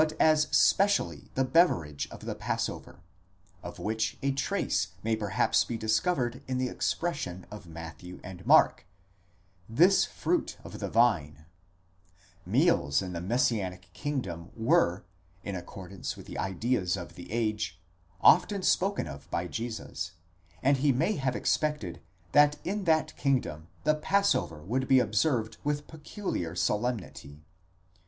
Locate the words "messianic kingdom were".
13.21-15.05